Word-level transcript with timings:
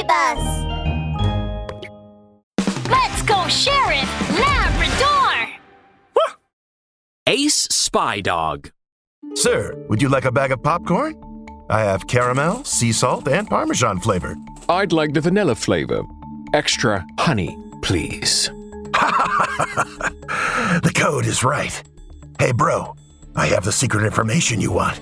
movie 0.00 0.06
bus. 0.06 0.64
Let's 2.88 3.22
go, 3.22 3.46
Sheriff 3.48 4.38
Labrador! 4.38 5.48
Ace 7.26 7.68
Spy 7.70 8.20
Dog. 8.20 8.70
Sir, 9.34 9.74
would 9.88 10.02
you 10.02 10.08
like 10.08 10.24
a 10.24 10.32
bag 10.32 10.52
of 10.52 10.62
popcorn? 10.62 11.14
I 11.68 11.82
have 11.82 12.06
caramel, 12.08 12.64
sea 12.64 12.92
salt, 12.92 13.28
and 13.28 13.48
parmesan 13.48 14.00
flavor. 14.00 14.36
I'd 14.68 14.92
like 14.92 15.12
the 15.12 15.20
vanilla 15.20 15.54
flavor. 15.54 16.02
Extra 16.52 17.06
honey, 17.18 17.56
please. 17.82 18.50
the 20.82 20.92
code 20.94 21.26
is 21.26 21.44
right. 21.44 21.80
Hey, 22.40 22.50
bro, 22.52 22.96
I 23.36 23.46
have 23.46 23.64
the 23.64 23.72
secret 23.72 24.04
information 24.04 24.60
you 24.60 24.72
want. 24.72 25.00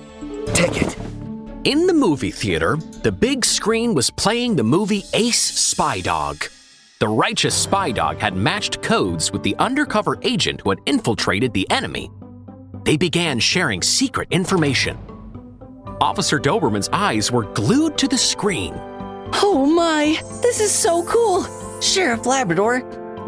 Take 0.53 0.79
it. 0.81 0.95
In 1.69 1.85
the 1.85 1.93
movie 1.93 2.31
theater, 2.31 2.77
the 3.03 3.11
big 3.11 3.45
screen 3.45 3.93
was 3.93 4.09
playing 4.09 4.55
the 4.55 4.63
movie 4.63 5.03
Ace 5.13 5.39
Spy 5.39 6.01
Dog. 6.01 6.45
The 6.99 7.07
righteous 7.07 7.53
spy 7.53 7.91
dog 7.91 8.17
had 8.17 8.35
matched 8.35 8.81
codes 8.81 9.31
with 9.31 9.43
the 9.43 9.55
undercover 9.59 10.17
agent 10.23 10.61
who 10.61 10.71
had 10.71 10.79
infiltrated 10.87 11.53
the 11.53 11.69
enemy. 11.69 12.09
They 12.85 12.97
began 12.97 13.37
sharing 13.37 13.83
secret 13.83 14.29
information. 14.31 14.97
Officer 16.01 16.39
Doberman's 16.39 16.89
eyes 16.91 17.31
were 17.31 17.45
glued 17.53 17.99
to 17.99 18.07
the 18.07 18.17
screen. 18.17 18.73
Oh 19.35 19.71
my, 19.71 20.19
this 20.41 20.59
is 20.59 20.71
so 20.71 21.03
cool! 21.03 21.45
Sheriff 21.81 22.25
Labrador, 22.25 22.81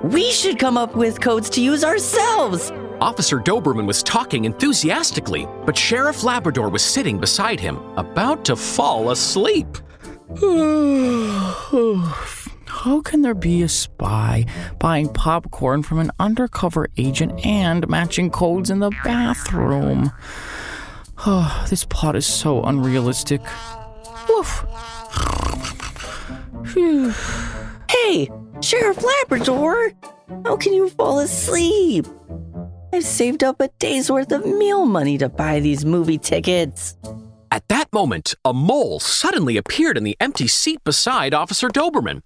we 0.04 0.32
should 0.32 0.58
come 0.58 0.80
up 0.80 0.96
with 0.96 1.21
codes 1.21 1.48
to 1.52 1.62
use 1.62 1.84
ourselves! 1.84 2.71
Officer 3.02 3.40
Doberman 3.40 3.88
was 3.88 4.04
talking 4.04 4.46
enthusiastically, 4.46 5.48
but 5.66 5.76
Sheriff 5.76 6.23
Labrador 6.23 6.70
was 6.70 6.84
sitting 6.84 7.18
beside 7.18 7.60
him, 7.60 7.77
about 7.98 8.46
to 8.46 8.55
fall 8.55 9.10
asleep. 9.10 9.68
How 12.68 13.02
can 13.02 13.24
there 13.24 13.34
be 13.34 13.64
a 13.64 13.70
spy 13.70 14.46
buying 14.79 15.12
popcorn 15.12 15.82
from 15.82 15.98
an 15.98 16.12
undercover 16.20 16.90
agent 16.98 17.44
and 17.44 17.90
matching 17.90 18.29
codes 18.29 18.70
in 18.70 18.77
the 18.77 18.91
bathroom? 19.04 20.12
Oh, 21.26 21.66
this 21.72 21.85
plot 21.85 22.16
is 22.16 22.27
so 22.27 22.62
unrealistic. 22.63 23.41
Woof. 24.29 24.63
Phew. 26.72 27.12
Hey, 27.90 28.29
Sheriff 28.62 29.04
Labrador! 29.04 29.91
How 30.46 30.55
can 30.55 30.74
you 30.74 30.88
fall 30.91 31.18
asleep? 31.18 32.05
I've 32.94 33.06
saved 33.06 33.44
up 33.44 33.62
a 33.62 33.70
day's 33.80 34.12
worth 34.12 34.32
of 34.32 34.46
meal 34.46 34.86
money 34.86 35.18
to 35.18 35.30
buy 35.30 35.60
these 35.60 35.86
movie 35.86 36.18
tickets. 36.18 36.96
At 37.50 37.68
that 37.70 37.92
moment, 37.94 38.36
a 38.44 38.54
mole 38.54 39.00
suddenly 39.00 39.58
appeared 39.58 39.98
in 39.98 40.04
the 40.04 40.18
empty 40.20 40.48
seat 40.48 40.84
beside 40.84 41.34
Officer 41.34 41.70
Doberman. 41.70 42.22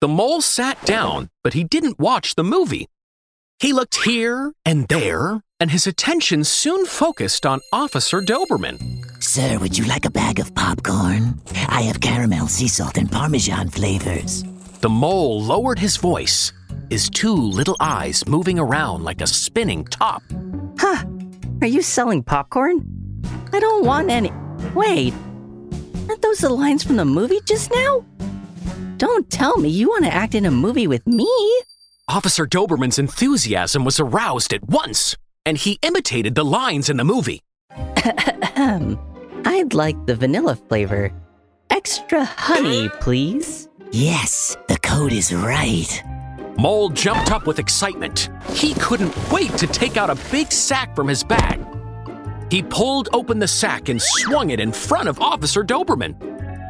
The 0.00 0.08
mole 0.08 0.40
sat 0.40 0.82
down, 0.84 1.30
but 1.42 1.54
he 1.54 1.64
didn't 1.64 1.98
watch 1.98 2.34
the 2.34 2.44
movie. 2.44 2.88
He 3.58 3.72
looked 3.72 4.04
here 4.04 4.52
and 4.66 4.88
there, 4.88 5.40
and 5.60 5.70
his 5.70 5.86
attention 5.86 6.44
soon 6.44 6.84
focused 6.84 7.46
on 7.46 7.60
Officer 7.72 8.20
Doberman. 8.20 9.22
Sir, 9.22 9.58
would 9.58 9.78
you 9.78 9.84
like 9.84 10.04
a 10.04 10.10
bag 10.10 10.40
of 10.40 10.54
popcorn? 10.54 11.40
I 11.68 11.82
have 11.82 12.00
caramel, 12.00 12.48
sea 12.48 12.68
salt, 12.68 12.98
and 12.98 13.10
parmesan 13.10 13.70
flavors. 13.70 14.44
The 14.82 14.88
mole 14.88 15.40
lowered 15.40 15.78
his 15.78 15.96
voice, 15.96 16.52
his 16.90 17.08
two 17.08 17.36
little 17.36 17.76
eyes 17.78 18.26
moving 18.26 18.58
around 18.58 19.04
like 19.04 19.20
a 19.20 19.28
spinning 19.28 19.84
top. 19.84 20.24
Huh. 20.76 21.04
Are 21.60 21.68
you 21.68 21.82
selling 21.82 22.24
popcorn? 22.24 22.84
I 23.52 23.60
don't 23.60 23.86
want 23.86 24.10
any. 24.10 24.32
Wait. 24.74 25.14
Aren't 26.08 26.20
those 26.20 26.38
the 26.38 26.48
lines 26.48 26.82
from 26.82 26.96
the 26.96 27.04
movie 27.04 27.38
just 27.44 27.72
now? 27.72 28.04
Don't 28.96 29.30
tell 29.30 29.56
me 29.56 29.68
you 29.68 29.88
want 29.88 30.04
to 30.04 30.12
act 30.12 30.34
in 30.34 30.46
a 30.46 30.50
movie 30.50 30.88
with 30.88 31.06
me. 31.06 31.30
Officer 32.08 32.44
Doberman's 32.44 32.98
enthusiasm 32.98 33.84
was 33.84 34.00
aroused 34.00 34.52
at 34.52 34.68
once, 34.68 35.16
and 35.46 35.56
he 35.56 35.78
imitated 35.82 36.34
the 36.34 36.44
lines 36.44 36.90
in 36.90 36.96
the 36.96 37.04
movie. 37.04 37.40
I'd 37.70 38.98
like 39.74 40.06
the 40.06 40.16
vanilla 40.16 40.56
flavor. 40.56 41.12
Extra 41.70 42.24
honey, 42.24 42.88
please. 43.00 43.68
Yes, 43.94 44.56
the 44.92 44.98
code 44.98 45.12
is 45.12 45.32
right. 45.32 46.02
Mole 46.58 46.90
jumped 46.90 47.30
up 47.30 47.46
with 47.46 47.58
excitement. 47.58 48.28
He 48.50 48.74
couldn't 48.74 49.14
wait 49.30 49.50
to 49.58 49.66
take 49.66 49.96
out 49.96 50.10
a 50.10 50.30
big 50.30 50.52
sack 50.52 50.94
from 50.94 51.08
his 51.08 51.24
bag. 51.24 51.60
He 52.50 52.62
pulled 52.62 53.08
open 53.12 53.38
the 53.38 53.48
sack 53.48 53.88
and 53.88 54.00
swung 54.00 54.50
it 54.50 54.60
in 54.60 54.72
front 54.72 55.08
of 55.08 55.18
Officer 55.20 55.64
Doberman. 55.64 56.18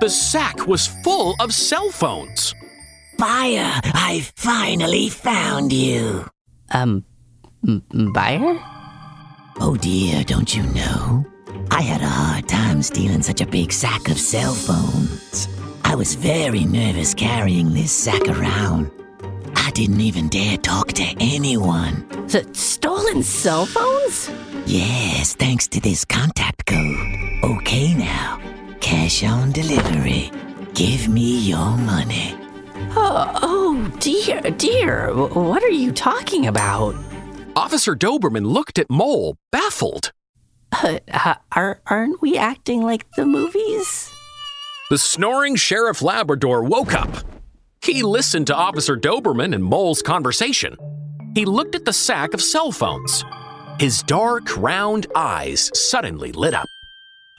The 0.00 0.08
sack 0.08 0.66
was 0.66 0.86
full 1.02 1.34
of 1.40 1.52
cell 1.52 1.90
phones. 1.90 2.54
Buyer, 3.18 3.80
I 3.84 4.24
finally 4.36 5.08
found 5.08 5.72
you. 5.72 6.24
Um, 6.70 7.04
m- 7.66 7.82
buyer? 8.12 8.58
Oh 9.60 9.76
dear, 9.80 10.22
don't 10.24 10.54
you 10.54 10.62
know? 10.62 11.26
I 11.70 11.82
had 11.82 12.00
a 12.00 12.06
hard 12.06 12.48
time 12.48 12.82
stealing 12.82 13.22
such 13.22 13.40
a 13.40 13.46
big 13.46 13.72
sack 13.72 14.08
of 14.08 14.18
cell 14.18 14.54
phones. 14.54 15.48
I 15.92 15.94
was 15.94 16.14
very 16.14 16.64
nervous 16.64 17.12
carrying 17.12 17.74
this 17.74 17.92
sack 17.92 18.26
around. 18.26 18.90
I 19.54 19.70
didn't 19.72 20.00
even 20.00 20.30
dare 20.30 20.56
talk 20.56 20.88
to 20.94 21.04
anyone. 21.20 22.08
The 22.28 22.48
stolen 22.54 23.22
cell 23.22 23.66
phones? 23.66 24.30
Yes, 24.64 25.34
thanks 25.34 25.68
to 25.68 25.82
this 25.82 26.06
contact 26.06 26.64
code. 26.64 26.96
Okay 27.44 27.92
now, 27.92 28.40
cash 28.80 29.22
on 29.22 29.52
delivery. 29.52 30.30
Give 30.72 31.08
me 31.08 31.40
your 31.40 31.76
money. 31.76 32.36
Oh, 32.96 33.30
oh 33.42 33.92
dear, 34.00 34.40
dear. 34.40 35.12
What 35.12 35.62
are 35.62 35.68
you 35.68 35.92
talking 35.92 36.46
about? 36.46 36.94
Officer 37.54 37.94
Doberman 37.94 38.46
looked 38.46 38.78
at 38.78 38.88
Mole, 38.88 39.36
baffled. 39.50 40.12
Uh, 40.72 41.00
uh, 41.12 41.34
are, 41.54 41.82
aren't 41.86 42.22
we 42.22 42.38
acting 42.38 42.80
like 42.80 43.04
the 43.12 43.26
movies? 43.26 44.10
The 44.92 44.98
snoring 44.98 45.56
Sheriff 45.56 46.02
Labrador 46.02 46.62
woke 46.64 46.92
up. 46.92 47.08
He 47.80 48.02
listened 48.02 48.48
to 48.48 48.54
Officer 48.54 48.94
Doberman 48.94 49.54
and 49.54 49.64
Mole's 49.64 50.02
conversation. 50.02 50.76
He 51.34 51.46
looked 51.46 51.74
at 51.74 51.86
the 51.86 51.94
sack 51.94 52.34
of 52.34 52.42
cell 52.42 52.70
phones. 52.70 53.24
His 53.80 54.02
dark, 54.02 54.54
round 54.58 55.06
eyes 55.14 55.70
suddenly 55.72 56.30
lit 56.32 56.52
up. 56.52 56.66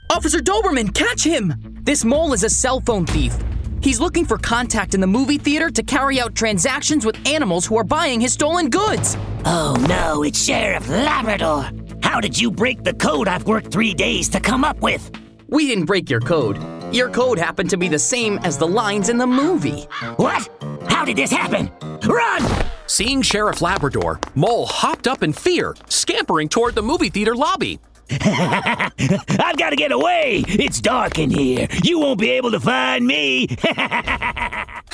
Officer 0.09 0.39
Doberman, 0.39 0.95
catch 0.95 1.23
him! 1.23 1.53
This 1.83 2.03
mole 2.03 2.33
is 2.33 2.43
a 2.43 2.49
cell 2.49 2.79
phone 2.79 3.05
thief. 3.05 3.37
He's 3.83 3.99
looking 3.99 4.25
for 4.25 4.39
contact 4.39 4.95
in 4.95 4.99
the 4.99 5.05
movie 5.05 5.37
theater 5.37 5.69
to 5.69 5.83
carry 5.83 6.19
out 6.19 6.33
transactions 6.33 7.05
with 7.05 7.27
animals 7.27 7.67
who 7.67 7.77
are 7.77 7.83
buying 7.83 8.19
his 8.19 8.33
stolen 8.33 8.71
goods. 8.71 9.15
Oh 9.45 9.75
no, 9.87 10.23
it's 10.23 10.43
Sheriff 10.43 10.89
Labrador. 10.89 11.69
How 12.01 12.19
did 12.19 12.35
you 12.41 12.49
break 12.49 12.83
the 12.83 12.95
code 12.95 13.27
I've 13.27 13.45
worked 13.45 13.71
three 13.71 13.93
days 13.93 14.27
to 14.29 14.39
come 14.39 14.63
up 14.63 14.81
with? 14.81 15.11
We 15.49 15.67
didn't 15.67 15.85
break 15.85 16.09
your 16.09 16.19
code. 16.19 16.57
Your 16.93 17.09
code 17.09 17.39
happened 17.39 17.71
to 17.71 17.77
be 17.77 17.87
the 17.87 17.97
same 17.97 18.37
as 18.43 18.59
the 18.59 18.67
lines 18.67 19.09
in 19.09 19.17
the 19.17 19.25
movie. 19.25 19.87
What? 20.17 20.47
How 20.87 21.03
did 21.03 21.15
this 21.15 21.31
happen? 21.31 21.71
Run! 22.07 22.65
Seeing 22.85 23.23
Sheriff 23.23 23.63
Labrador, 23.63 24.19
Mole 24.35 24.67
hopped 24.67 25.07
up 25.07 25.23
in 25.23 25.33
fear, 25.33 25.75
scampering 25.89 26.49
toward 26.49 26.75
the 26.75 26.83
movie 26.83 27.09
theater 27.09 27.35
lobby. 27.35 27.79
I've 28.11 29.57
got 29.57 29.71
to 29.71 29.75
get 29.75 29.91
away. 29.91 30.43
It's 30.47 30.79
dark 30.79 31.17
in 31.17 31.31
here. 31.31 31.67
You 31.83 31.99
won't 31.99 32.19
be 32.19 32.29
able 32.29 32.51
to 32.51 32.59
find 32.59 33.07
me. 33.07 33.47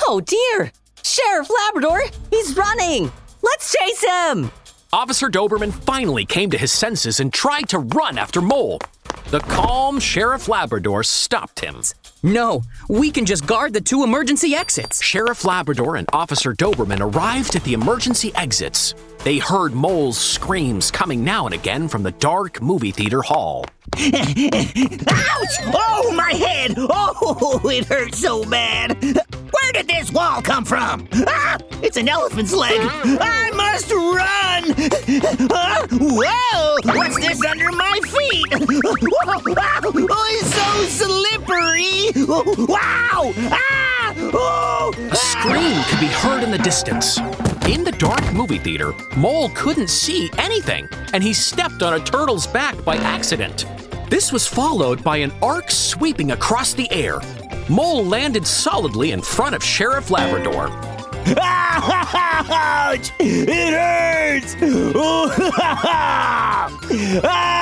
oh 0.08 0.22
dear! 0.26 0.72
Sheriff 1.04 1.50
Labrador, 1.50 2.02
he's 2.30 2.56
running! 2.56 3.12
Let's 3.42 3.76
chase 3.76 4.06
him! 4.06 4.52
Officer 4.94 5.30
Doberman 5.30 5.74
finally 5.74 6.26
came 6.26 6.50
to 6.52 6.58
his 6.58 6.72
senses 6.72 7.20
and 7.20 7.34
tried 7.34 7.68
to 7.70 7.80
run 7.80 8.18
after 8.18 8.42
Mole. 8.42 8.80
The 9.32 9.42
calm 9.42 10.00
Sheriff 10.00 10.48
Labrador 10.48 11.04
stopped 11.04 11.60
him. 11.60 11.84
No, 12.24 12.64
we 12.88 13.12
can 13.12 13.28
just 13.28 13.46
guard 13.46 13.74
the 13.74 13.80
two 13.80 14.04
emergency 14.04 14.56
exits. 14.56 15.04
Sheriff 15.04 15.46
Labrador 15.46 15.98
and 15.98 16.10
Officer 16.14 16.52
Doberman 16.52 17.00
arrived 17.00 17.56
at 17.56 17.64
the 17.64 17.74
emergency 17.74 18.34
exits. 18.34 18.96
They 19.24 19.38
heard 19.38 19.74
Mole's 19.74 20.18
screams 20.18 20.90
coming 20.90 21.24
now 21.24 21.46
and 21.46 21.54
again 21.54 21.88
from 21.88 22.02
the 22.02 22.14
dark 22.14 22.60
movie 22.60 22.90
theater 22.90 23.22
hall. 23.22 23.66
Ouch! 23.98 25.56
Oh, 25.76 26.12
my 26.16 26.32
head! 26.32 26.74
Oh, 26.78 27.62
it 27.72 27.86
hurts 27.86 28.18
so 28.18 28.44
bad. 28.50 28.98
Where 29.80 29.86
did 29.86 29.96
this 29.96 30.12
wall 30.12 30.42
come 30.42 30.66
from? 30.66 31.08
Ah, 31.26 31.58
it's 31.82 31.96
an 31.96 32.10
elephant's 32.10 32.54
leg. 32.54 32.78
I 32.82 33.50
must 33.56 33.90
run! 33.90 34.76
Huh? 35.50 35.88
Whoa! 35.90 36.76
What's 36.84 37.16
this 37.16 37.42
under 37.46 37.72
my 37.72 37.98
feet? 38.04 38.46
Oh, 39.16 40.26
it's 40.32 40.54
so 40.54 41.06
slippery! 41.08 42.12
Wow! 42.68 43.32
Ah! 43.54 44.14
Oh! 44.18 44.94
A 44.98 45.16
scream 45.16 45.82
could 45.86 46.02
be 46.02 46.08
heard 46.08 46.44
in 46.44 46.52
the 46.52 46.58
distance. 46.58 47.18
In 47.66 47.86
the 47.86 47.96
dark 47.98 48.34
movie 48.34 48.58
theater, 48.58 48.94
Mole 49.16 49.50
couldn't 49.56 49.90
see 49.90 50.30
anything, 50.38 50.90
and 51.14 51.24
he 51.24 51.32
stepped 51.32 51.84
on 51.84 51.94
a 51.94 52.04
turtle's 52.04 52.48
back 52.48 52.84
by 52.84 52.98
accident. 52.98 53.66
This 54.10 54.34
was 54.34 54.46
followed 54.46 55.02
by 55.06 55.18
an 55.18 55.32
arc 55.42 55.72
sweeping 55.72 56.32
across 56.32 56.74
the 56.74 56.92
air. 56.92 57.22
Mole 57.70 58.04
landed 58.04 58.48
solidly 58.48 59.12
in 59.12 59.22
front 59.22 59.54
of 59.54 59.64
Sheriff 59.64 60.10
Labrador. 60.10 60.70
Ouch! 61.38 63.12
It 63.20 63.74
hurts! 63.74 64.56
ah! 67.24 67.60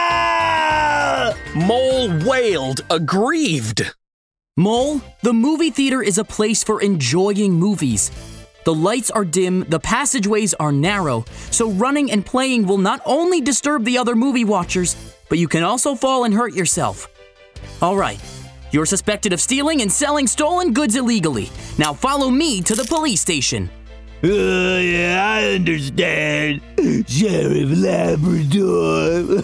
Mole 1.56 2.18
wailed, 2.26 2.82
aggrieved. 2.90 3.94
Mole, 4.56 5.02
the 5.24 5.34
movie 5.34 5.72
theater 5.72 6.02
is 6.02 6.18
a 6.18 6.24
place 6.24 6.64
for 6.64 6.82
enjoying 6.82 7.54
movies. 7.54 8.10
The 8.64 8.74
lights 8.74 9.12
are 9.12 9.26
dim, 9.26 9.66
the 9.68 9.80
passageways 9.80 10.54
are 10.54 10.72
narrow, 10.72 11.26
so 11.52 11.70
running 11.72 12.12
and 12.12 12.26
playing 12.26 12.66
will 12.66 12.78
not 12.78 13.02
only 13.06 13.42
disturb 13.42 13.84
the 13.84 13.98
other 13.98 14.16
movie 14.16 14.46
watchers, 14.46 14.96
but 15.30 15.38
you 15.38 15.48
can 15.50 15.64
also 15.64 15.96
fall 15.96 16.24
and 16.24 16.34
hurt 16.34 16.54
yourself. 16.54 17.10
All 17.82 17.98
right, 17.98 18.20
you're 18.72 18.86
suspected 18.86 19.34
of 19.34 19.42
stealing 19.42 19.82
and 19.82 19.92
selling 19.92 20.28
stolen 20.28 20.74
goods 20.74 20.96
illegally. 20.96 21.50
Now 21.78 21.94
follow 21.94 22.30
me 22.30 22.62
to 22.62 22.76
the 22.76 22.84
police 22.84 23.22
station. 23.22 23.70
Uh, 24.24 24.28
yeah, 24.28 25.22
I 25.24 25.54
understand. 25.56 26.62
Sheriff 27.08 27.70
Labrador. 27.78 29.42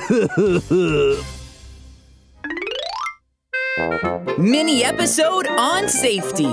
Mini 4.37 4.83
episode 4.83 5.47
on 5.47 5.87
safety. 5.87 6.51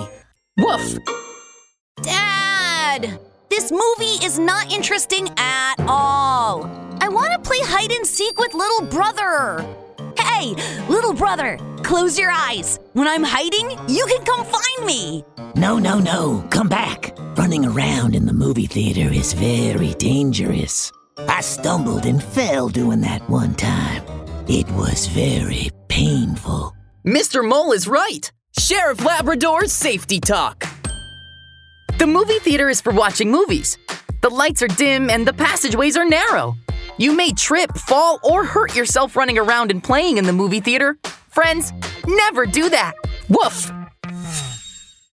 Woof. 0.58 0.98
Dad! 2.02 3.18
This 3.48 3.72
movie 3.72 4.24
is 4.24 4.38
not 4.38 4.70
interesting 4.72 5.28
at 5.36 5.74
all. 5.80 6.64
I 7.00 7.08
want 7.08 7.32
to 7.32 7.38
play 7.38 7.58
hide 7.60 7.90
and 7.90 8.06
seek 8.06 8.38
with 8.38 8.54
little 8.54 8.86
brother. 8.86 9.64
Hey, 10.18 10.54
little 10.88 11.14
brother, 11.14 11.58
close 11.82 12.18
your 12.18 12.30
eyes. 12.30 12.78
When 12.92 13.08
I'm 13.08 13.22
hiding, 13.24 13.70
you 13.88 14.06
can 14.06 14.24
come 14.24 14.44
find 14.44 14.86
me. 14.86 15.24
No, 15.54 15.78
no, 15.78 15.98
no. 15.98 16.44
Come 16.50 16.68
back. 16.68 17.16
Running 17.36 17.64
around 17.64 18.14
in 18.14 18.26
the 18.26 18.32
movie 18.32 18.66
theater 18.66 19.12
is 19.12 19.32
very 19.32 19.94
dangerous. 19.94 20.92
I 21.18 21.40
stumbled 21.40 22.06
and 22.06 22.22
fell 22.22 22.68
doing 22.68 23.00
that 23.02 23.28
one 23.28 23.54
time. 23.54 24.02
It 24.48 24.68
was 24.72 25.06
very 25.06 25.70
painful. 25.88 26.74
Mr. 27.06 27.46
Mole 27.46 27.72
is 27.72 27.88
right. 27.88 28.30
Sheriff 28.58 29.04
Labrador's 29.04 29.72
Safety 29.72 30.20
Talk. 30.20 30.66
The 31.98 32.06
movie 32.06 32.38
theater 32.38 32.68
is 32.68 32.80
for 32.80 32.92
watching 32.92 33.30
movies. 33.30 33.76
The 34.22 34.30
lights 34.30 34.62
are 34.62 34.68
dim 34.68 35.08
and 35.10 35.26
the 35.26 35.32
passageways 35.32 35.96
are 35.96 36.04
narrow. 36.04 36.56
You 36.98 37.14
may 37.14 37.32
trip, 37.32 37.74
fall, 37.76 38.20
or 38.22 38.44
hurt 38.44 38.76
yourself 38.76 39.16
running 39.16 39.38
around 39.38 39.70
and 39.70 39.82
playing 39.82 40.18
in 40.18 40.24
the 40.24 40.32
movie 40.32 40.60
theater. 40.60 40.98
Friends, 41.40 41.72
never 42.06 42.44
do 42.44 42.68
that. 42.68 42.92
Woof! 43.30 43.72